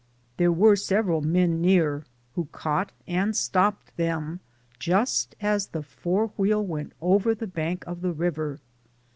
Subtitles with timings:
[0.37, 4.39] There were sev eral men near who caught and stopped them
[4.79, 8.59] just as the forewheel went over the bank of the river.